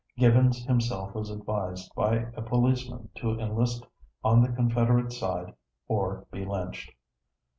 [0.17, 3.85] Gibbons himself was advised by a policeman to enlist
[4.23, 5.53] on the Confederate side
[5.87, 6.91] or be lynched.